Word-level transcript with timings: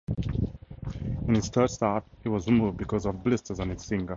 In 1.27 1.35
his 1.35 1.49
third 1.49 1.69
start, 1.69 2.03
he 2.23 2.27
was 2.29 2.47
removed 2.47 2.75
because 2.79 3.05
of 3.05 3.23
blisters 3.23 3.59
on 3.59 3.69
his 3.69 3.85
finger. 3.85 4.09